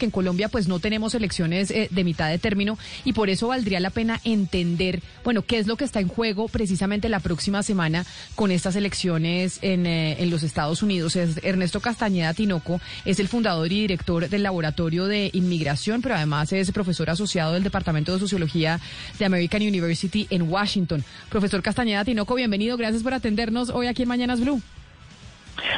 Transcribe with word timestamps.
que 0.00 0.06
en 0.06 0.10
Colombia 0.10 0.48
pues 0.48 0.66
no 0.66 0.80
tenemos 0.80 1.14
elecciones 1.14 1.70
eh, 1.70 1.86
de 1.92 2.02
mitad 2.02 2.28
de 2.28 2.38
término 2.38 2.76
y 3.04 3.12
por 3.12 3.30
eso 3.30 3.46
valdría 3.46 3.78
la 3.78 3.90
pena 3.90 4.20
entender, 4.24 5.00
bueno, 5.22 5.42
qué 5.42 5.58
es 5.58 5.68
lo 5.68 5.76
que 5.76 5.84
está 5.84 6.00
en 6.00 6.08
juego 6.08 6.48
precisamente 6.48 7.08
la 7.08 7.20
próxima 7.20 7.62
semana 7.62 8.04
con 8.34 8.50
estas 8.50 8.74
elecciones 8.74 9.60
en, 9.62 9.86
eh, 9.86 10.16
en 10.18 10.30
los 10.30 10.42
Estados 10.42 10.82
Unidos. 10.82 11.14
Es 11.14 11.38
Ernesto 11.44 11.80
Castañeda 11.80 12.34
Tinoco 12.34 12.80
es 13.04 13.20
el 13.20 13.28
fundador 13.28 13.70
y 13.70 13.82
director 13.82 14.28
del 14.28 14.42
Laboratorio 14.42 15.06
de 15.06 15.30
Inmigración, 15.32 16.02
pero 16.02 16.16
además 16.16 16.52
es 16.52 16.72
profesor 16.72 17.10
asociado 17.10 17.52
del 17.52 17.62
Departamento 17.62 18.12
de 18.12 18.18
Sociología 18.18 18.80
de 19.18 19.24
American 19.24 19.62
University 19.62 20.26
en 20.30 20.50
Washington. 20.50 21.04
Profesor 21.28 21.62
Castañeda 21.62 22.04
Tinoco, 22.04 22.34
bienvenido, 22.34 22.76
gracias 22.76 23.02
por 23.02 23.14
atendernos 23.14 23.70
hoy 23.70 23.86
aquí 23.86 24.02
en 24.02 24.08
Mañanas 24.08 24.40
Blue. 24.40 24.60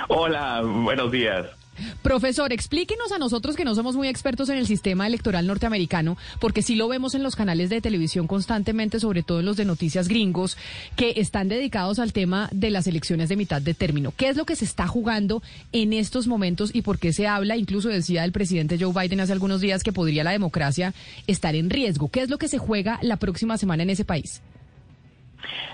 Hola, 0.09 0.63
buenos 0.63 1.11
días. 1.11 1.62
Profesor, 2.03 2.53
explíquenos 2.53 3.12
a 3.12 3.19
nosotros 3.19 3.57
que 3.57 3.65
no 3.65 3.75
somos 3.75 3.97
muy 3.97 4.09
expertos 4.09 4.49
en 4.49 4.59
el 4.59 4.67
sistema 4.67 5.07
electoral 5.07 5.47
norteamericano, 5.47 6.17
porque 6.41 6.63
sí 6.63 6.75
lo 6.75 6.89
vemos 6.89 7.15
en 7.15 7.23
los 7.23 7.37
canales 7.37 7.71
de 7.71 7.80
televisión 7.80 8.27
constantemente, 8.27 9.01
sobre 9.01 9.23
todo 9.23 9.41
en 9.41 9.46
los 9.46 9.57
de 9.57 9.65
noticias 9.65 10.09
gringos, 10.09 10.57
que 10.96 11.15
están 11.16 11.49
dedicados 11.49 11.99
al 11.99 12.13
tema 12.13 12.49
de 12.52 12.71
las 12.71 12.87
elecciones 12.87 13.29
de 13.29 13.37
mitad 13.37 13.63
de 13.63 13.74
término. 13.74 14.13
¿Qué 14.16 14.29
es 14.29 14.37
lo 14.37 14.45
que 14.45 14.57
se 14.57 14.65
está 14.65 14.87
jugando 14.87 15.43
en 15.73 15.93
estos 15.93 16.27
momentos 16.27 16.71
y 16.74 16.83
por 16.83 16.99
qué 16.99 17.13
se 17.13 17.27
habla? 17.27 17.57
Incluso 17.57 17.89
decía 17.89 18.24
el 18.24 18.33
presidente 18.33 18.79
Joe 18.79 18.93
Biden 18.93 19.21
hace 19.21 19.33
algunos 19.33 19.61
días 19.61 19.83
que 19.83 19.93
podría 19.93 20.24
la 20.24 20.33
democracia 20.33 20.95
estar 21.27 21.55
en 21.55 21.71
riesgo. 21.71 22.09
¿Qué 22.09 22.21
es 22.21 22.30
lo 22.30 22.39
que 22.39 22.49
se 22.49 22.59
juega 22.59 22.99
la 23.02 23.16
próxima 23.16 23.59
semana 23.59 23.83
en 23.83 23.91
ese 23.91 24.05
país? 24.05 24.43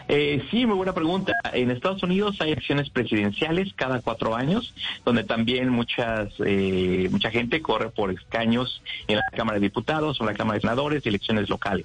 Eh, 0.09 0.42
sí, 0.51 0.64
muy 0.64 0.77
buena 0.77 0.95
pregunta. 0.95 1.34
En 1.53 1.70
Estados 1.70 2.03
Unidos 2.03 2.37
hay 2.41 2.53
elecciones 2.53 2.89
presidenciales 2.89 3.75
cada 3.75 4.01
cuatro 4.01 4.34
años, 4.34 4.75
donde 5.05 5.23
también 5.23 5.69
muchas 5.69 6.33
eh, 6.45 7.09
mucha 7.11 7.31
gente 7.31 7.61
corre 7.61 7.91
por 7.91 8.11
escaños 8.11 8.83
en 9.06 9.17
la 9.17 9.25
Cámara 9.37 9.59
de 9.59 9.67
Diputados 9.67 10.19
o 10.19 10.25
en 10.25 10.28
la 10.28 10.34
Cámara 10.34 10.55
de 10.55 10.62
Senadores 10.62 11.05
y 11.05 11.11
elecciones 11.11 11.50
locales. 11.50 11.84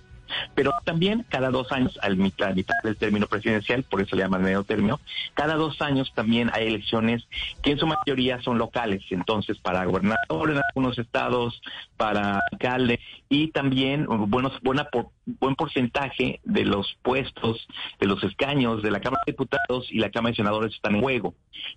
Pero 0.55 0.71
también 0.83 1.25
cada 1.29 1.49
dos 1.49 1.71
años, 1.71 1.97
al 2.01 2.17
mitad, 2.17 2.53
mitad 2.53 2.75
del 2.83 2.97
término 2.97 3.27
presidencial, 3.27 3.83
por 3.83 4.01
eso 4.01 4.15
le 4.15 4.23
llaman 4.23 4.43
medio 4.43 4.63
término, 4.63 4.99
cada 5.33 5.55
dos 5.55 5.81
años 5.81 6.11
también 6.15 6.49
hay 6.53 6.67
elecciones 6.67 7.27
que 7.61 7.71
en 7.71 7.79
su 7.79 7.87
mayoría 7.87 8.41
son 8.41 8.57
locales. 8.57 9.03
Entonces, 9.09 9.57
para 9.59 9.85
gobernador 9.85 10.51
en 10.51 10.61
algunos 10.69 10.97
estados, 10.97 11.61
para 11.97 12.39
alcalde 12.51 12.99
y 13.29 13.47
también 13.49 14.05
buenos, 14.29 14.59
buena 14.61 14.85
por, 14.85 15.07
buen 15.25 15.55
porcentaje 15.55 16.39
de 16.43 16.65
los 16.65 16.97
puestos, 17.01 17.67
de 17.99 18.07
los 18.07 18.23
escaños 18.23 18.83
de 18.83 18.91
la 18.91 18.99
Cámara 18.99 19.21
de 19.25 19.31
Diputados 19.31 19.87
y 19.91 19.99
la 19.99 20.11
Cámara 20.11 20.31
de 20.31 20.37
Senadores 20.37 20.73
están 20.73 20.95
en 20.95 21.01
juego. 21.01 21.33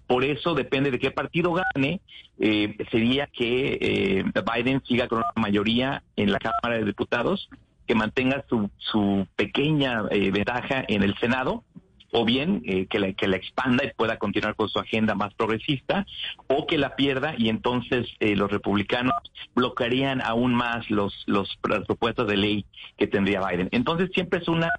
Por 0.07 0.25
eso 0.25 0.55
depende 0.55 0.91
de 0.91 0.99
qué 0.99 1.11
partido 1.11 1.53
gane, 1.53 2.01
eh, 2.39 2.77
sería 2.91 3.27
que 3.29 3.79
eh, 3.81 4.25
Biden 4.55 4.83
siga 4.85 5.09
con 5.09 5.19
una 5.19 5.27
mayoría 5.37 6.03
en 6.17 6.33
la 6.33 6.39
Cámara 6.39 6.79
de 6.79 6.85
Diputados 6.85 7.49
que 7.87 7.95
mantenga 7.95 8.45
su, 8.49 8.71
su 8.79 9.27
pequeña 9.37 10.05
eh, 10.11 10.31
ventaja 10.31 10.85
en 10.89 11.03
el 11.03 11.17
Senado 11.19 11.65
o 12.19 12.25
bien 12.25 12.63
eh, 12.65 12.87
que, 12.87 12.99
la, 12.99 13.13
que 13.13 13.29
la 13.29 13.37
expanda 13.37 13.85
y 13.85 13.91
pueda 13.95 14.17
continuar 14.17 14.55
con 14.57 14.71
su 14.71 14.79
agenda 14.79 15.15
más 15.15 15.35
progresista, 15.35 16.07
o 16.47 16.67
que 16.67 16.79
la 16.79 16.97
pierda 16.97 17.35
y 17.37 17.51
entonces 17.51 18.07
eh, 18.21 18.35
los 18.35 18.51
republicanos 18.51 19.13
bloquearían 19.55 20.23
aún 20.23 20.55
más 20.55 20.89
los, 20.91 21.13
los 21.27 21.55
propuestos 21.61 22.27
de 22.27 22.39
ley 22.39 22.65
que 22.97 23.07
tendría 23.07 23.47
Biden. 23.47 23.69
Entonces 23.71 24.09
siempre 24.15 24.41
es 24.41 24.49
una, 24.49 24.71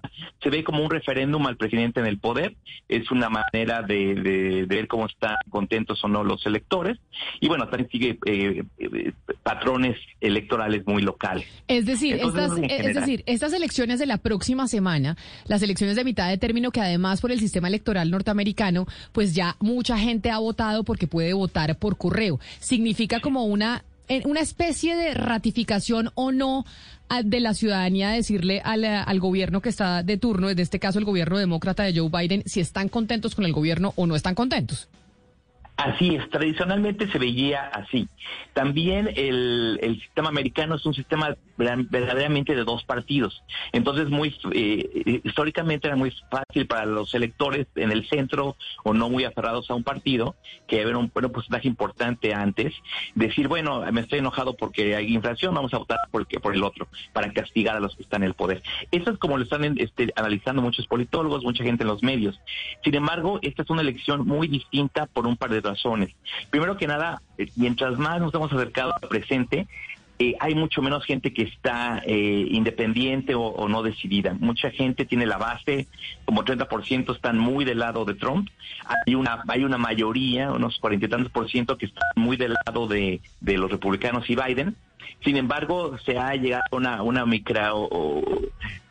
se 0.42 0.50
ve 0.50 0.64
como 0.64 0.82
un 0.82 0.90
referéndum 0.90 1.46
al 1.46 1.56
presidente 1.56 2.00
en 2.00 2.06
el 2.06 2.18
poder, 2.18 2.56
es 2.88 3.08
una 3.12 3.30
manera 3.30 3.82
de, 3.82 4.14
de, 4.16 4.66
ver 4.66 4.88
cómo 4.88 5.06
están 5.06 5.36
contentos 5.48 6.02
o 6.02 6.08
no 6.08 6.24
los 6.24 6.44
electores, 6.44 6.98
y 7.40 7.46
bueno, 7.46 7.68
también 7.68 7.88
sigue 7.88 8.18
eh, 8.26 8.64
eh, 8.78 9.12
patrones 9.44 9.96
electorales 10.20 10.84
muy 10.88 11.02
locales. 11.02 11.46
Es 11.68 11.86
decir, 11.86 12.16
estas, 12.16 12.50
es 12.58 12.94
decir, 12.96 13.22
estas 13.26 13.52
elecciones 13.52 14.00
de 14.00 14.06
la 14.06 14.18
próxima 14.18 14.66
semana, 14.66 15.16
las 15.46 15.62
elecciones 15.62 15.94
de 15.94 16.02
mitad 16.02 16.28
de 16.28 16.36
término 16.36 16.72
que 16.72 16.80
además 16.80 17.20
por 17.27 17.27
el 17.32 17.40
sistema 17.40 17.68
electoral 17.68 18.10
norteamericano, 18.10 18.86
pues 19.12 19.34
ya 19.34 19.56
mucha 19.60 19.98
gente 19.98 20.30
ha 20.30 20.38
votado 20.38 20.84
porque 20.84 21.06
puede 21.06 21.32
votar 21.32 21.78
por 21.78 21.96
correo. 21.96 22.40
Significa 22.60 23.20
como 23.20 23.44
una 23.44 23.84
una 24.24 24.40
especie 24.40 24.96
de 24.96 25.12
ratificación 25.12 26.10
o 26.14 26.32
no 26.32 26.64
de 27.24 27.40
la 27.40 27.54
ciudadanía 27.54 28.10
decirle 28.10 28.60
al, 28.64 28.84
al, 28.84 29.20
gobierno 29.20 29.60
que 29.60 29.68
está 29.68 30.02
de 30.02 30.16
turno, 30.16 30.50
en 30.50 30.58
este 30.58 30.78
caso 30.78 30.98
el 30.98 31.04
gobierno 31.04 31.38
demócrata 31.38 31.82
de 31.82 31.98
Joe 31.98 32.10
Biden, 32.10 32.42
si 32.46 32.60
están 32.60 32.88
contentos 32.88 33.34
con 33.34 33.44
el 33.44 33.52
gobierno 33.52 33.92
o 33.96 34.06
no 34.06 34.16
están 34.16 34.34
contentos. 34.34 34.88
Así 35.78 36.16
es, 36.16 36.28
tradicionalmente 36.28 37.06
se 37.06 37.20
veía 37.20 37.62
así. 37.68 38.08
También 38.52 39.12
el, 39.14 39.78
el 39.80 40.00
sistema 40.00 40.28
americano 40.28 40.74
es 40.74 40.84
un 40.84 40.92
sistema 40.92 41.36
verdaderamente 41.56 42.54
de 42.54 42.64
dos 42.64 42.84
partidos. 42.84 43.42
Entonces, 43.72 44.08
muy 44.08 44.34
eh, 44.52 45.20
históricamente 45.24 45.86
era 45.88 45.96
muy 45.96 46.12
fácil 46.30 46.66
para 46.66 46.84
los 46.84 47.14
electores 47.14 47.66
en 47.74 47.92
el 47.92 48.08
centro 48.08 48.56
o 48.84 48.94
no 48.94 49.08
muy 49.08 49.24
aferrados 49.24 49.70
a 49.70 49.74
un 49.74 49.84
partido, 49.84 50.36
que 50.66 50.80
era 50.80 50.96
un, 50.96 51.10
porcentaje 51.10 51.68
importante 51.68 52.34
antes, 52.34 52.74
decir, 53.14 53.48
bueno, 53.48 53.84
me 53.92 54.00
estoy 54.00 54.20
enojado 54.20 54.56
porque 54.56 54.96
hay 54.96 55.14
inflación, 55.14 55.54
vamos 55.54 55.74
a 55.74 55.78
votar 55.78 55.98
por, 56.10 56.26
por 56.40 56.54
el 56.54 56.62
otro, 56.62 56.88
para 57.12 57.32
castigar 57.32 57.76
a 57.76 57.80
los 57.80 57.94
que 57.96 58.02
están 58.02 58.22
en 58.22 58.28
el 58.28 58.34
poder. 58.34 58.62
Eso 58.90 59.10
es 59.10 59.18
como 59.18 59.36
lo 59.36 59.44
están 59.44 59.78
este, 59.78 60.12
analizando 60.16 60.62
muchos 60.62 60.86
politólogos, 60.86 61.44
mucha 61.44 61.64
gente 61.64 61.82
en 61.82 61.88
los 61.88 62.02
medios. 62.02 62.40
Sin 62.84 62.94
embargo, 62.94 63.40
esta 63.42 63.62
es 63.62 63.70
una 63.70 63.82
elección 63.82 64.26
muy 64.26 64.48
distinta 64.48 65.06
por 65.06 65.26
un 65.26 65.36
par 65.36 65.50
de 65.50 65.60
razones. 65.68 66.14
Primero 66.50 66.76
que 66.76 66.86
nada, 66.86 67.22
eh, 67.36 67.48
mientras 67.56 67.98
más 67.98 68.20
nos 68.20 68.34
hemos 68.34 68.52
acercado 68.52 68.94
al 69.00 69.08
presente, 69.08 69.66
eh, 70.20 70.34
hay 70.40 70.56
mucho 70.56 70.82
menos 70.82 71.04
gente 71.04 71.32
que 71.32 71.42
está 71.42 72.02
eh, 72.04 72.46
independiente 72.50 73.36
o, 73.36 73.68
no 73.68 73.84
decidida. 73.84 74.34
Mucha 74.34 74.70
gente 74.70 75.04
tiene 75.04 75.26
la 75.26 75.38
base, 75.38 75.86
como 76.24 76.44
30% 76.44 77.14
están 77.14 77.38
muy 77.38 77.64
del 77.64 77.78
lado 77.78 78.04
de 78.04 78.14
Trump. 78.14 78.48
Hay 79.06 79.14
una 79.14 79.44
hay 79.46 79.62
una 79.62 79.78
mayoría, 79.78 80.50
unos 80.50 80.78
cuarenta 80.78 81.06
y 81.06 81.08
tantos 81.08 81.30
por 81.30 81.48
ciento, 81.48 81.78
que 81.78 81.86
están 81.86 82.08
muy 82.16 82.36
del 82.36 82.54
lado 82.66 82.88
de, 82.88 83.20
de 83.40 83.58
los 83.58 83.70
republicanos 83.70 84.28
y 84.28 84.34
Biden. 84.34 84.74
Sin 85.22 85.36
embargo, 85.36 85.96
se 85.98 86.18
ha 86.18 86.34
llegado 86.34 86.64
a 86.72 86.76
una, 86.76 87.02
una 87.02 87.24
micro 87.24 87.92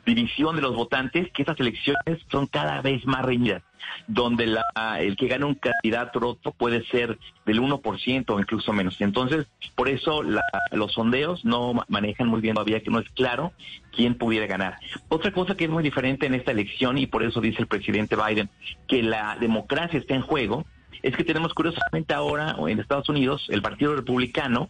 división 0.07 0.55
de 0.55 0.61
los 0.61 0.75
votantes 0.75 1.29
que 1.31 1.41
estas 1.41 1.59
elecciones 1.59 2.19
son 2.31 2.47
cada 2.47 2.81
vez 2.81 3.05
más 3.05 3.23
reñidas, 3.23 3.61
donde 4.07 4.47
la, 4.47 4.63
el 4.99 5.17
que 5.17 5.27
gana 5.27 5.45
un 5.45 5.55
candidato 5.55 6.19
otro 6.25 6.51
puede 6.53 6.85
ser 6.85 7.19
del 7.45 7.61
1% 7.61 8.25
o 8.29 8.39
incluso 8.39 8.73
menos. 8.73 8.99
Entonces, 9.01 9.45
por 9.75 9.89
eso 9.89 10.23
los 10.23 10.93
sondeos 10.93 11.43
no 11.43 11.73
manejan 11.89 12.27
muy 12.27 12.41
bien 12.41 12.55
todavía, 12.55 12.81
que 12.81 12.89
no 12.89 12.99
es 12.99 13.09
claro 13.09 13.51
quién 13.91 14.15
pudiera 14.15 14.47
ganar. 14.47 14.77
Otra 15.09 15.31
cosa 15.31 15.55
que 15.55 15.65
es 15.65 15.69
muy 15.69 15.83
diferente 15.83 16.25
en 16.25 16.33
esta 16.33 16.51
elección, 16.51 16.97
y 16.97 17.05
por 17.05 17.23
eso 17.23 17.41
dice 17.41 17.61
el 17.61 17.67
presidente 17.67 18.15
Biden, 18.15 18.49
que 18.87 19.03
la 19.03 19.37
democracia 19.39 19.99
está 19.99 20.15
en 20.15 20.21
juego, 20.21 20.65
es 21.03 21.15
que 21.15 21.23
tenemos 21.23 21.53
curiosamente 21.53 22.13
ahora 22.13 22.55
en 22.67 22.79
Estados 22.79 23.09
Unidos 23.09 23.45
el 23.49 23.61
Partido 23.61 23.95
Republicano 23.95 24.69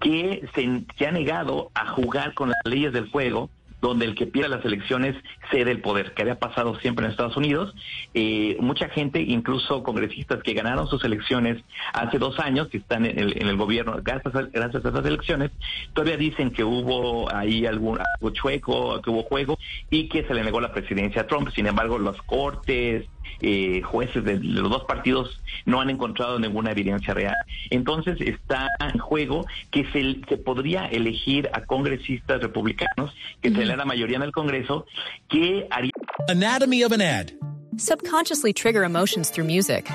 que 0.00 0.48
se, 0.54 0.84
se, 0.96 1.06
ha 1.06 1.12
negado 1.12 1.70
a 1.74 1.88
jugar 1.88 2.32
con 2.32 2.48
las 2.48 2.58
leyes 2.64 2.92
del 2.94 3.10
juego 3.10 3.50
donde 3.86 4.04
el 4.04 4.14
que 4.14 4.26
pierda 4.26 4.56
las 4.56 4.64
elecciones 4.64 5.16
cede 5.50 5.70
el 5.70 5.80
poder, 5.80 6.12
que 6.12 6.22
había 6.22 6.38
pasado 6.38 6.78
siempre 6.80 7.04
en 7.04 7.12
Estados 7.12 7.36
Unidos. 7.36 7.74
Eh, 8.14 8.56
mucha 8.60 8.88
gente, 8.88 9.20
incluso 9.20 9.82
congresistas 9.82 10.42
que 10.42 10.54
ganaron 10.54 10.88
sus 10.88 11.04
elecciones 11.04 11.62
hace 11.92 12.18
dos 12.18 12.38
años, 12.38 12.68
que 12.68 12.78
están 12.78 13.06
en 13.06 13.18
el, 13.18 13.56
gobierno 13.56 13.96
gracias 14.02 14.34
a, 14.34 14.42
gracias 14.42 14.84
a 14.84 14.88
esas 14.88 15.06
elecciones, 15.06 15.50
todavía 15.94 16.16
dicen 16.16 16.50
que 16.50 16.64
hubo 16.64 17.32
ahí 17.34 17.64
algún 17.64 17.98
algo 17.98 18.30
chueco, 18.30 19.00
que 19.00 19.10
hubo 19.10 19.22
juego 19.22 19.58
y 19.90 20.08
que 20.08 20.24
se 20.24 20.34
le 20.34 20.42
negó 20.42 20.60
la 20.60 20.72
presidencia 20.72 21.22
a 21.22 21.26
Trump. 21.26 21.48
Sin 21.54 21.66
embargo, 21.66 21.98
las 21.98 22.20
cortes, 22.22 23.06
eh, 23.40 23.82
jueces 23.82 24.24
de 24.24 24.38
los 24.38 24.70
dos 24.70 24.84
partidos 24.84 25.40
no 25.64 25.80
han 25.80 25.90
encontrado 25.90 26.38
ninguna 26.38 26.72
evidencia 26.72 27.14
real. 27.14 27.34
Entonces 27.70 28.20
está 28.20 28.68
en 28.80 28.98
juego 28.98 29.46
que 29.70 29.84
se, 29.92 30.20
se 30.28 30.36
podría 30.36 30.86
elegir 30.86 31.48
a 31.52 31.62
congresistas 31.62 32.40
republicanos, 32.40 33.14
que 33.42 33.50
uh 33.50 33.76
la 33.76 33.84
mayoría 33.84 34.16
en 34.16 34.22
el 34.22 34.32
Congreso, 34.32 34.86
que 35.28 35.66
haría... 35.70 35.90
Anatomy 36.28 36.82
of 36.84 36.92
an 36.92 37.00
ad. 37.00 37.32
Subconsciously 37.76 38.52
trigger 38.52 38.84
emotions 38.84 39.30
through 39.30 39.46
music. 39.46 39.90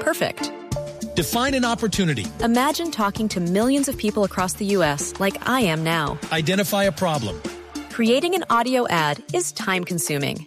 Perfect. 0.00 0.52
Define 1.16 1.54
an 1.54 1.64
opportunity. 1.64 2.26
Imagine 2.42 2.90
talking 2.90 3.28
to 3.28 3.40
millions 3.40 3.88
of 3.88 3.96
people 3.96 4.24
across 4.24 4.54
the 4.54 4.66
U.S. 4.76 5.14
like 5.18 5.48
I 5.48 5.60
am 5.62 5.82
now. 5.82 6.18
Identify 6.30 6.84
a 6.84 6.92
problem. 6.92 7.40
Creating 7.90 8.34
an 8.34 8.44
audio 8.50 8.86
ad 8.88 9.22
is 9.32 9.52
time 9.52 9.84
consuming. 9.84 10.46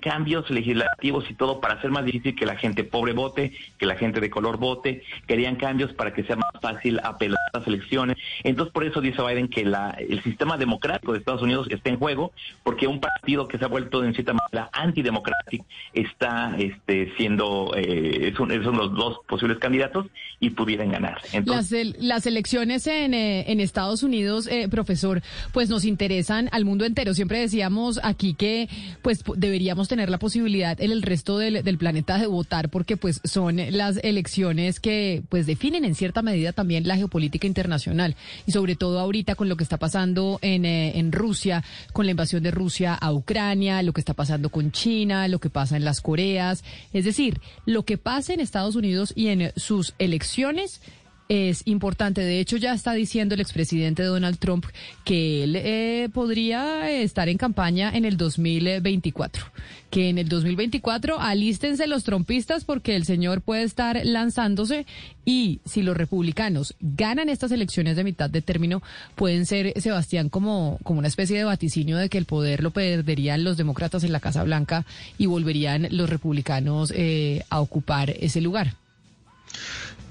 cambios 0.00 0.48
legislativos 0.50 1.24
y 1.30 1.34
todo 1.34 1.60
para 1.60 1.74
hacer 1.74 1.90
más 1.90 2.04
difícil 2.04 2.34
que 2.34 2.46
la 2.46 2.56
gente 2.56 2.84
pobre 2.84 3.12
vote, 3.12 3.52
que 3.78 3.86
la 3.86 3.96
gente 3.96 4.20
de 4.20 4.30
color 4.30 4.56
vote, 4.56 5.02
querían 5.26 5.56
cambios 5.56 5.92
para 5.92 6.14
que 6.14 6.24
sea 6.24 6.36
más 6.36 6.50
fácil 6.60 7.00
apelar 7.04 7.38
a 7.52 7.58
las 7.58 7.68
elecciones. 7.68 8.16
Entonces 8.42 8.72
por 8.72 8.84
eso 8.84 9.00
dice 9.00 9.22
Biden 9.22 9.48
que 9.48 9.64
la, 9.64 9.90
el 9.90 10.22
sistema 10.22 10.56
democrático 10.56 11.12
de 11.12 11.18
Estados 11.18 11.42
Unidos 11.42 11.66
está 11.70 11.90
en 11.90 11.98
juego, 11.98 12.32
porque 12.62 12.86
un 12.86 12.98
partido 12.98 13.46
que 13.46 13.58
se 13.58 13.64
ha 13.64 13.68
vuelto 13.68 14.02
en 14.02 14.14
cierta 14.14 14.32
manera 14.32 14.70
antidemocrático 14.72 15.66
está 15.92 16.56
este, 16.58 17.12
siendo, 17.16 17.72
eh, 17.76 18.32
son, 18.36 18.48
los 18.48 18.94
dos 18.94 19.18
posibles 19.28 19.58
candidatos 19.58 20.06
y 20.40 20.50
pudieran 20.50 20.90
ganar. 20.90 21.18
Entonces, 21.32 21.86
las, 21.86 22.02
las 22.02 22.26
elecciones 22.26 22.86
en, 22.86 23.12
eh, 23.12 23.52
en 23.52 23.60
Estados 23.60 24.02
Unidos, 24.02 24.46
eh, 24.46 24.68
profesor, 24.68 25.22
pues 25.52 25.68
nos 25.68 25.84
interesan 25.84 26.48
al 26.52 26.64
mundo 26.64 26.84
entero. 26.84 27.12
Siempre 27.12 27.38
decíamos 27.38 28.00
aquí 28.02 28.34
que 28.34 28.68
pues 29.02 29.22
debería 29.36 29.73
tener 29.88 30.10
la 30.10 30.18
posibilidad 30.18 30.80
en 30.80 30.92
el 30.92 31.02
resto 31.02 31.38
del, 31.38 31.62
del, 31.62 31.78
planeta 31.78 32.18
de 32.18 32.26
votar 32.26 32.68
porque 32.68 32.96
pues 32.96 33.20
son 33.24 33.56
las 33.70 33.98
elecciones 34.02 34.80
que 34.80 35.22
pues 35.28 35.46
definen 35.46 35.84
en 35.84 35.94
cierta 35.94 36.22
medida 36.22 36.52
también 36.52 36.86
la 36.86 36.96
geopolítica 36.96 37.46
internacional. 37.46 38.16
Y 38.46 38.52
sobre 38.52 38.76
todo 38.76 38.98
ahorita 39.00 39.34
con 39.34 39.48
lo 39.48 39.56
que 39.56 39.64
está 39.64 39.76
pasando 39.76 40.38
en, 40.42 40.64
eh, 40.64 40.98
en 40.98 41.12
Rusia, 41.12 41.64
con 41.92 42.06
la 42.06 42.12
invasión 42.12 42.42
de 42.42 42.50
Rusia 42.50 42.94
a 42.94 43.12
Ucrania, 43.12 43.82
lo 43.82 43.92
que 43.92 44.00
está 44.00 44.14
pasando 44.14 44.48
con 44.48 44.72
China, 44.72 45.28
lo 45.28 45.38
que 45.38 45.50
pasa 45.50 45.76
en 45.76 45.84
las 45.84 46.00
Coreas, 46.00 46.64
es 46.92 47.04
decir, 47.04 47.40
lo 47.66 47.84
que 47.84 47.98
pasa 47.98 48.34
en 48.34 48.40
Estados 48.40 48.76
Unidos 48.76 49.12
y 49.16 49.28
en 49.28 49.52
sus 49.56 49.94
elecciones 49.98 50.80
es 51.28 51.62
importante. 51.66 52.20
De 52.20 52.40
hecho, 52.40 52.56
ya 52.56 52.74
está 52.74 52.92
diciendo 52.92 53.34
el 53.34 53.40
expresidente 53.40 54.02
Donald 54.02 54.38
Trump 54.38 54.66
que 55.04 55.44
él 55.44 55.56
eh, 55.56 56.08
podría 56.12 56.90
estar 56.90 57.28
en 57.28 57.38
campaña 57.38 57.90
en 57.94 58.04
el 58.04 58.16
2024. 58.16 59.44
Que 59.90 60.08
en 60.08 60.18
el 60.18 60.28
2024 60.28 61.20
alístense 61.20 61.86
los 61.86 62.04
trompistas 62.04 62.64
porque 62.64 62.96
el 62.96 63.04
señor 63.04 63.42
puede 63.42 63.62
estar 63.62 64.04
lanzándose 64.04 64.86
y 65.24 65.60
si 65.64 65.82
los 65.82 65.96
republicanos 65.96 66.74
ganan 66.80 67.28
estas 67.28 67.52
elecciones 67.52 67.96
de 67.96 68.04
mitad 68.04 68.28
de 68.28 68.42
término, 68.42 68.82
pueden 69.14 69.46
ser, 69.46 69.80
Sebastián, 69.80 70.28
como, 70.28 70.78
como 70.82 70.98
una 70.98 71.08
especie 71.08 71.38
de 71.38 71.44
vaticinio 71.44 71.96
de 71.96 72.08
que 72.08 72.18
el 72.18 72.24
poder 72.24 72.62
lo 72.62 72.72
perderían 72.72 73.44
los 73.44 73.56
demócratas 73.56 74.02
en 74.04 74.12
la 74.12 74.20
Casa 74.20 74.42
Blanca 74.42 74.84
y 75.16 75.26
volverían 75.26 75.86
los 75.90 76.10
republicanos 76.10 76.92
eh, 76.94 77.44
a 77.48 77.60
ocupar 77.60 78.10
ese 78.10 78.40
lugar. 78.40 78.74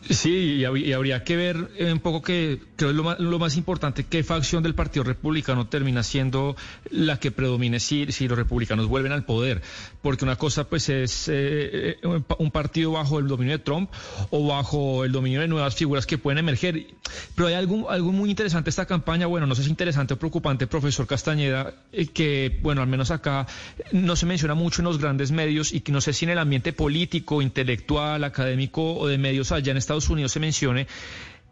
Sí, 0.10 0.56
y, 0.58 0.66
habría 0.66 1.24
que 1.24 1.36
ver 1.36 1.70
eh, 1.78 1.92
un 1.94 2.00
poco 2.00 2.22
que 2.22 2.60
creo 2.76 2.90
es 2.90 2.96
lo 2.96 3.04
más, 3.04 3.20
lo 3.20 3.40
más, 3.40 3.56
importante, 3.56 4.06
qué 4.06 4.24
facción 4.24 4.62
del 4.62 4.76
Partido 4.76 5.04
Republicano 5.04 5.68
termina 5.68 6.04
siendo 6.04 6.56
la 6.90 7.20
que 7.20 7.32
predomine 7.32 7.80
si, 7.80 8.06
los 8.06 8.38
republicanos 8.38 8.88
vuelven 8.88 9.14
al 9.14 9.24
poder. 9.24 9.62
Porque 10.02 10.26
una 10.26 10.36
cosa 10.36 10.66
pues 10.66 10.90
es 10.90 11.30
eh, 11.32 11.98
un 12.04 12.52
partido 12.52 12.92
bajo 12.92 13.20
el 13.20 13.28
dominio 13.28 13.58
de 13.58 13.64
Trump 13.64 13.90
o 14.30 14.48
bajo 14.48 15.06
el 15.06 15.12
dominio 15.12 15.40
de 15.40 15.48
nuevas 15.48 15.76
figuras 15.76 16.06
que 16.06 16.18
pueden 16.18 16.40
emerger. 16.40 16.88
Pero 17.36 17.48
hay 17.48 17.54
algo, 17.54 17.90
algo 17.90 18.12
muy 18.12 18.30
interesante 18.30 18.70
esta 18.70 18.86
campaña, 18.86 19.28
bueno, 19.28 19.48
no 19.48 19.56
sé 19.56 19.64
si 19.64 19.70
interesante 19.70 20.14
o 20.14 20.18
preocupante, 20.18 20.68
profesor 20.68 21.08
Castañeda, 21.08 21.74
eh, 21.92 22.08
que 22.08 22.60
bueno, 22.62 22.82
al 22.82 22.88
menos 22.88 23.12
acá 23.12 23.48
no 23.92 24.16
se 24.16 24.26
menciona 24.26 24.54
mucho 24.54 24.82
en 24.82 24.86
los 24.86 25.00
grandes 25.00 25.32
medios 25.32 25.74
y 25.74 25.82
que 25.82 25.92
no 25.92 26.02
sé 26.02 26.12
si 26.12 26.26
en 26.26 26.32
el 26.32 26.40
ambiente 26.40 26.74
político, 26.74 27.42
intelectual, 27.42 28.24
académico 28.24 28.96
o 28.96 29.08
de 29.08 29.18
medios 29.18 29.52
allá 29.52 29.72
en 29.72 29.78
Estados 29.78 29.93
Estados 29.94 30.10
Unidos 30.10 30.32
se 30.32 30.40
mencione, 30.40 30.88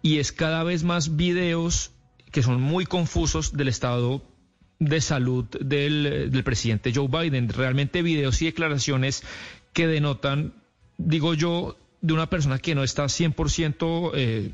y 0.02 0.18
es 0.18 0.32
cada 0.32 0.64
vez 0.64 0.84
más 0.84 1.16
videos 1.16 1.92
que 2.32 2.42
son 2.42 2.60
muy 2.60 2.86
confusos 2.86 3.54
del 3.54 3.68
estado 3.68 4.24
de 4.80 5.00
salud 5.00 5.46
del, 5.60 6.42
presidente 6.44 6.92
Joe 6.94 7.08
Biden. 7.08 7.50
Realmente 7.50 8.02
videos 8.02 8.42
y 8.42 8.46
declaraciones 8.46 9.22
que 9.74 9.86
denotan, 9.86 10.54
digo 10.98 11.36
yo, 11.36 11.78
de 12.02 12.14
una 12.14 12.32
persona 12.32 12.58
que 12.58 12.74
no 12.74 12.84
está 12.84 13.04
100% 13.04 14.12
eh, 14.16 14.50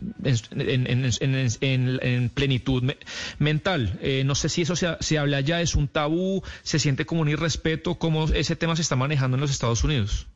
en, 1.62 2.02
en, 2.02 2.30
plenitud 2.30 2.94
mental. 3.40 3.98
Eh, 4.02 4.24
no 4.26 4.36
sé 4.36 4.50
si 4.50 4.64
eso 4.64 4.76
se, 4.76 4.98
se, 5.00 5.18
habla 5.18 5.40
ya, 5.40 5.62
es 5.62 5.76
un 5.76 5.88
tabú, 5.88 6.44
se 6.64 6.78
siente 6.78 7.06
como 7.06 7.22
un 7.22 7.30
irrespeto, 7.30 7.96
cómo 7.96 8.26
ese 8.26 8.58
tema 8.58 8.76
se 8.76 8.82
está 8.82 8.98
manejando 8.98 9.38
en 9.38 9.42
los 9.42 9.52
Estados 9.52 9.86
Unidos. 9.86 10.28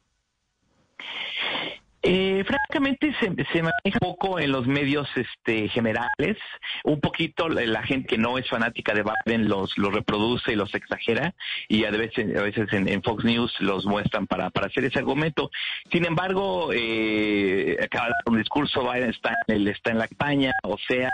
Eh, 2.42 2.44
francamente 2.44 3.14
se, 3.20 3.28
se, 3.52 3.62
maneja 3.62 4.00
poco 4.00 4.40
en 4.40 4.52
los 4.52 4.68
medios 4.68 5.08
este, 5.16 5.68
generales, 5.70 6.38
un 6.84 7.00
poquito 7.00 7.50
la, 7.50 7.84
gente 7.84 8.08
que 8.08 8.18
no 8.18 8.38
es 8.38 8.48
fanática 8.48 8.94
de 8.94 9.04
Biden 9.04 9.48
los, 9.48 9.78
los 9.78 9.94
reproduce 9.94 10.52
y 10.52 10.56
los 10.56 10.74
exagera 10.74 11.34
y 11.68 11.86
a 11.86 11.92
veces, 11.92 12.36
a 12.36 12.42
veces 12.42 12.68
en, 12.72 13.02
Fox 13.04 13.24
News 13.24 13.54
los 13.60 13.86
muestran 13.86 14.28
para, 14.28 14.50
para 14.50 14.68
hacer 14.68 14.86
ese 14.86 15.00
argumento. 15.00 15.52
Sin 15.92 16.06
embargo, 16.06 16.70
eh, 16.74 17.78
cada 17.90 18.14
un 18.26 18.38
discurso 18.38 18.90
Biden 18.92 19.10
está 19.10 19.36
en, 19.48 19.68
está 19.68 19.92
en 19.92 19.98
la 19.98 20.08
campaña, 20.08 20.52
o 20.64 20.78
sea, 20.88 21.12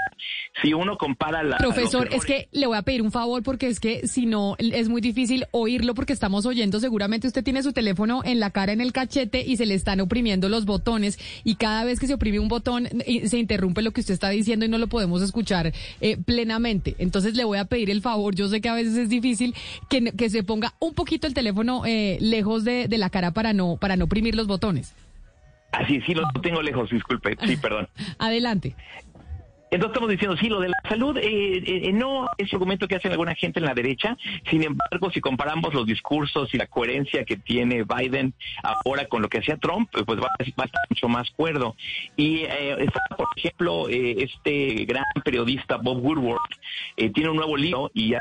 si 0.61 0.73
uno 0.73 0.97
compara 0.97 1.43
la... 1.43 1.57
Profesor, 1.57 2.09
es 2.11 2.25
que 2.25 2.47
le 2.51 2.67
voy 2.67 2.77
a 2.77 2.81
pedir 2.81 3.01
un 3.01 3.11
favor 3.11 3.43
porque 3.43 3.67
es 3.67 3.79
que 3.79 4.07
si 4.07 4.25
no 4.25 4.55
es 4.59 4.89
muy 4.89 5.01
difícil 5.01 5.45
oírlo 5.51 5.93
porque 5.93 6.13
estamos 6.13 6.45
oyendo, 6.45 6.79
seguramente 6.79 7.27
usted 7.27 7.43
tiene 7.43 7.63
su 7.63 7.73
teléfono 7.73 8.21
en 8.23 8.39
la 8.39 8.51
cara, 8.51 8.71
en 8.71 8.81
el 8.81 8.91
cachete 8.91 9.43
y 9.45 9.57
se 9.57 9.65
le 9.65 9.73
están 9.73 9.99
oprimiendo 9.99 10.49
los 10.49 10.65
botones 10.65 11.16
y 11.43 11.55
cada 11.55 11.83
vez 11.83 11.99
que 11.99 12.07
se 12.07 12.13
oprime 12.13 12.39
un 12.39 12.47
botón 12.47 12.87
se 13.25 13.37
interrumpe 13.37 13.81
lo 13.81 13.91
que 13.91 14.01
usted 14.01 14.13
está 14.13 14.29
diciendo 14.29 14.65
y 14.65 14.69
no 14.69 14.77
lo 14.77 14.87
podemos 14.87 15.21
escuchar 15.21 15.73
eh, 16.01 16.17
plenamente. 16.17 16.95
Entonces 16.99 17.35
le 17.35 17.43
voy 17.43 17.57
a 17.57 17.65
pedir 17.65 17.89
el 17.89 18.01
favor, 18.01 18.35
yo 18.35 18.47
sé 18.47 18.61
que 18.61 18.69
a 18.69 18.73
veces 18.73 18.95
es 18.97 19.09
difícil, 19.09 19.55
que, 19.89 20.11
que 20.11 20.29
se 20.29 20.43
ponga 20.43 20.73
un 20.79 20.93
poquito 20.93 21.27
el 21.27 21.33
teléfono 21.33 21.85
eh, 21.85 22.17
lejos 22.21 22.63
de, 22.63 22.87
de 22.87 22.97
la 22.97 23.09
cara 23.09 23.31
para 23.31 23.53
no, 23.53 23.77
para 23.77 23.95
no 23.95 24.05
oprimir 24.05 24.35
los 24.35 24.47
botones. 24.47 24.93
Así, 25.71 26.01
sí, 26.01 26.13
lo 26.13 26.23
tengo 26.41 26.61
lejos, 26.61 26.89
disculpe. 26.89 27.37
Sí, 27.45 27.57
perdón. 27.57 27.87
Adelante. 28.17 28.75
Entonces 29.69 29.93
estamos 29.93 30.09
diciendo, 30.09 30.37
sí, 30.37 30.47
lo 30.47 30.61
de 30.61 30.69
la 30.69 30.77
salud 30.87 31.17
eh, 31.17 31.61
eh, 31.65 31.91
no 31.91 32.29
es 32.37 32.53
argumento 32.53 32.87
que 32.87 32.95
hace 32.95 33.09
alguna 33.09 33.35
gente 33.35 33.59
en 33.59 33.65
la 33.65 33.73
derecha. 33.73 34.17
Sin 34.49 34.63
embargo, 34.63 35.11
si 35.11 35.19
comparamos 35.19 35.73
los 35.73 35.85
discursos 35.85 36.53
y 36.53 36.57
la 36.57 36.67
coherencia 36.67 37.25
que 37.25 37.35
tiene 37.35 37.83
Biden 37.83 38.33
ahora 38.63 39.05
con 39.07 39.21
lo 39.21 39.29
que 39.29 39.39
hacía 39.39 39.57
Trump, 39.57 39.89
pues 39.91 40.19
va, 40.19 40.29
a 40.39 40.43
estar 40.43 40.69
mucho 40.89 41.09
más 41.09 41.29
cuerdo. 41.31 41.75
Y 42.15 42.43
eh, 42.43 42.77
está, 42.79 43.01
por 43.17 43.27
ejemplo, 43.35 43.89
eh, 43.89 44.15
este 44.19 44.85
gran 44.85 45.03
periodista 45.23 45.77
Bob 45.77 46.03
Woodward 46.03 46.39
tiene 47.13 47.29
un 47.29 47.35
nuevo 47.35 47.57
libro 47.57 47.91
y 47.93 48.13
ha, 48.13 48.19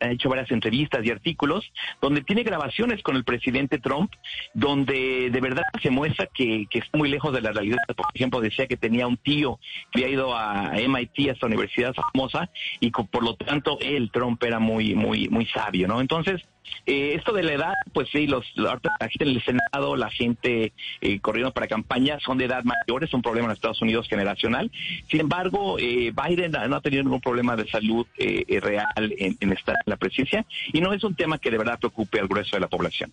ha, 0.00 0.10
hecho 0.10 0.28
varias 0.28 0.50
entrevistas 0.50 1.04
y 1.04 1.10
artículos 1.10 1.70
donde 2.00 2.22
tiene 2.22 2.42
grabaciones 2.42 3.02
con 3.02 3.16
el 3.16 3.24
presidente 3.24 3.78
Trump, 3.78 4.12
donde 4.54 5.30
de 5.30 5.40
verdad 5.40 5.64
se 5.82 5.90
muestra 5.90 6.26
que, 6.32 6.66
que 6.70 6.78
está 6.78 6.96
muy 6.96 7.08
lejos 7.08 7.32
de 7.32 7.40
la 7.40 7.52
realidad. 7.52 7.78
Por 7.94 8.06
ejemplo, 8.14 8.40
decía 8.40 8.66
que 8.66 8.76
tenía 8.76 9.06
un 9.06 9.16
tío 9.16 9.58
que 9.92 10.04
había 10.04 10.14
ido 10.14 10.34
a 10.34 10.69
MIT, 10.72 11.28
a 11.28 11.32
esta 11.32 11.46
universidad 11.46 11.94
famosa, 11.94 12.50
y 12.80 12.90
por 12.90 13.22
lo 13.22 13.34
tanto 13.34 13.78
el 13.80 14.10
Trump 14.10 14.42
era 14.42 14.58
muy, 14.58 14.94
muy, 14.94 15.28
muy 15.28 15.46
sabio, 15.46 15.88
¿no? 15.88 16.00
Entonces, 16.00 16.42
eh, 16.86 17.14
esto 17.16 17.32
de 17.32 17.42
la 17.42 17.52
edad, 17.52 17.74
pues 17.92 18.08
sí, 18.10 18.26
los, 18.26 18.44
la 18.54 18.78
gente 19.00 19.24
en 19.24 19.28
el 19.30 19.42
Senado, 19.42 19.96
la 19.96 20.10
gente 20.10 20.72
eh, 21.00 21.20
corriendo 21.20 21.52
para 21.52 21.66
campaña 21.66 22.18
son 22.20 22.38
de 22.38 22.44
edad 22.46 22.64
mayor, 22.64 23.04
es 23.04 23.12
un 23.12 23.22
problema 23.22 23.46
en 23.48 23.52
Estados 23.52 23.82
Unidos 23.82 24.08
generacional. 24.08 24.70
Sin 25.10 25.20
embargo, 25.20 25.78
eh, 25.78 26.12
Biden 26.12 26.52
no 26.52 26.76
ha 26.76 26.80
tenido 26.80 27.02
ningún 27.02 27.20
problema 27.20 27.56
de 27.56 27.68
salud 27.68 28.06
eh, 28.18 28.60
real 28.60 29.14
en, 29.18 29.36
en 29.40 29.52
estar 29.52 29.74
en 29.74 29.90
la 29.90 29.96
presidencia 29.96 30.44
y 30.72 30.80
no 30.80 30.92
es 30.92 31.04
un 31.04 31.14
tema 31.14 31.38
que 31.38 31.50
de 31.50 31.58
verdad 31.58 31.78
preocupe 31.78 32.20
al 32.20 32.28
grueso 32.28 32.56
de 32.56 32.60
la 32.60 32.68
población. 32.68 33.12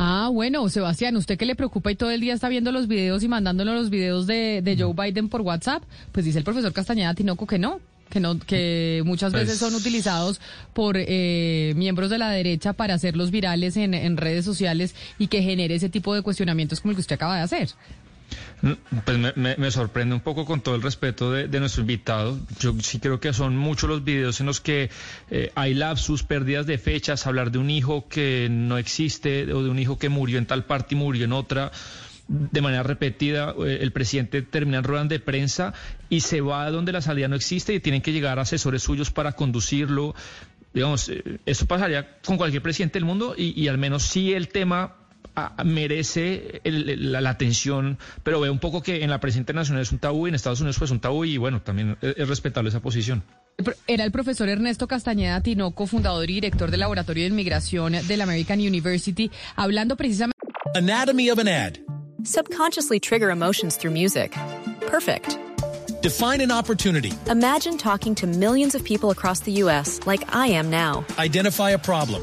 Ah, 0.00 0.30
bueno, 0.32 0.68
Sebastián, 0.68 1.16
usted 1.16 1.36
que 1.36 1.44
le 1.44 1.56
preocupa 1.56 1.90
y 1.90 1.96
todo 1.96 2.12
el 2.12 2.20
día 2.20 2.32
está 2.32 2.48
viendo 2.48 2.70
los 2.70 2.86
videos 2.86 3.24
y 3.24 3.28
mandándole 3.28 3.74
los 3.74 3.90
videos 3.90 4.28
de, 4.28 4.62
de 4.62 4.76
Joe 4.78 4.94
Biden 4.94 5.28
por 5.28 5.40
WhatsApp, 5.40 5.82
pues 6.12 6.24
dice 6.24 6.38
el 6.38 6.44
profesor 6.44 6.72
Castañeda 6.72 7.14
Tinoco 7.14 7.48
que 7.48 7.58
no, 7.58 7.80
que 8.08 8.20
no 8.20 8.38
que 8.38 9.02
muchas 9.04 9.32
veces 9.32 9.58
son 9.58 9.72
pues 9.72 9.80
utilizados 9.80 10.40
por 10.72 10.94
eh, 10.96 11.72
miembros 11.74 12.10
de 12.10 12.18
la 12.18 12.30
derecha 12.30 12.74
para 12.74 12.94
hacerlos 12.94 13.32
virales 13.32 13.76
en, 13.76 13.92
en 13.92 14.16
redes 14.16 14.44
sociales 14.44 14.94
y 15.18 15.26
que 15.26 15.42
genere 15.42 15.74
ese 15.74 15.88
tipo 15.88 16.14
de 16.14 16.22
cuestionamientos 16.22 16.80
como 16.80 16.92
el 16.92 16.96
que 16.96 17.00
usted 17.00 17.16
acaba 17.16 17.34
de 17.34 17.42
hacer. 17.42 17.70
Mm, 18.62 18.72
pues 19.04 19.36
me, 19.36 19.70
sorprende 19.70 20.14
un 20.14 20.20
poco 20.20 20.44
con 20.44 20.60
todo 20.60 20.74
el 20.74 20.82
respeto 20.82 21.30
de, 21.32 21.60
nuestro 21.60 21.82
invitado. 21.82 22.38
Yo 22.58 22.74
sí 22.80 22.98
creo 22.98 23.20
que 23.20 23.32
son 23.32 23.56
muchos 23.56 23.88
los 23.88 24.04
videos 24.04 24.40
en 24.40 24.46
los 24.46 24.60
que 24.60 24.90
eh, 25.30 25.52
hay 25.54 25.74
lapsus, 25.74 26.22
pérdidas 26.22 26.66
de 26.66 26.78
fechas, 26.78 27.26
hablar 27.26 27.50
de 27.50 27.58
un 27.58 27.70
hijo 27.70 28.08
que 28.08 28.48
no 28.50 28.78
existe 28.78 29.52
o 29.52 29.62
de 29.62 29.70
un 29.70 29.78
hijo 29.78 29.98
que 29.98 30.08
murió 30.08 30.38
en 30.38 30.46
tal 30.46 30.64
parte 30.64 30.94
y 30.94 30.98
murió 30.98 31.24
en 31.24 31.32
otra. 31.32 31.70
de 32.28 32.60
manera 32.60 32.82
repetida, 32.82 33.54
eh, 33.64 33.78
el 33.80 33.92
presidente 33.92 34.42
termina 34.42 34.78
en 34.78 34.84
ruedas 34.84 35.08
de 35.08 35.20
prensa 35.20 35.72
y 36.10 36.20
se 36.20 36.40
va 36.40 36.64
a 36.64 36.70
donde 36.70 36.92
la 36.92 37.00
salida 37.00 37.28
no 37.28 37.36
existe 37.36 37.74
y 37.74 37.80
tienen 37.80 38.02
que 38.02 38.12
llegar 38.12 38.38
asesores 38.38 38.82
suyos 38.82 39.10
para 39.10 39.32
conducirlo. 39.32 40.14
Digamos, 40.74 41.08
eh, 41.08 41.38
esto 41.46 41.66
pasaría 41.66 42.18
con 42.24 42.36
cualquier 42.36 42.62
presidente 42.62 42.98
del 42.98 43.04
mundo 43.04 43.34
y, 43.36 43.58
y 43.60 43.68
al 43.68 43.78
menos 43.78 44.02
sí 44.02 44.32
el 44.34 44.48
tema 44.48 44.94
merece 45.64 46.60
la, 46.64 47.30
atención, 47.30 47.98
pero 48.22 48.40
veo 48.40 48.52
un 48.52 48.58
poco 48.58 48.82
que 48.82 49.02
en 49.02 49.10
la 49.10 49.20
prensa 49.20 49.38
internacional 49.38 49.82
es 49.82 49.92
un 49.92 49.98
tabú 49.98 50.26
y 50.26 50.30
en 50.30 50.34
Estados 50.34 50.60
Unidos 50.60 50.78
pues 50.78 50.90
un 50.90 51.00
tabú 51.00 51.24
y 51.24 51.36
bueno, 51.36 51.62
también 51.62 51.96
es, 52.00 52.28
respetable 52.28 52.70
esa 52.70 52.80
posición. 52.80 53.22
Era 53.86 54.04
el 54.04 54.12
profesor 54.12 54.48
Ernesto 54.48 54.86
Castañeda 54.86 55.42
Tinoco, 55.42 55.86
fundador 55.86 56.30
y 56.30 56.34
director 56.34 56.70
del 56.70 56.80
Laboratorio 56.80 57.24
de 57.24 57.30
Inmigración 57.30 57.92
de 57.92 58.16
la 58.16 58.24
American 58.24 58.60
University, 58.60 59.30
hablando 59.56 59.96
precisamente... 59.96 60.38
Anatomy 60.74 61.30
of 61.30 61.38
an 61.38 61.48
ad. 61.48 61.78
Subconsciously 62.24 63.00
trigger 63.00 63.30
emotions 63.30 63.76
through 63.76 63.92
music. 63.92 64.36
Perfect. 64.86 65.38
Define 66.02 66.40
an 66.40 66.52
opportunity. 66.52 67.12
Imagine 67.28 67.76
talking 67.76 68.14
to 68.16 68.26
millions 68.26 68.74
of 68.74 68.84
people 68.84 69.10
across 69.10 69.40
the 69.40 69.52
U.S. 69.64 70.00
like 70.06 70.22
I 70.34 70.48
am 70.48 70.70
now. 70.70 71.04
Identify 71.18 71.70
a 71.70 71.78
problem. 71.78 72.22